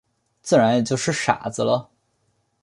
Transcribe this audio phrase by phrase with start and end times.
[0.41, 1.91] 自然也就是傻子了。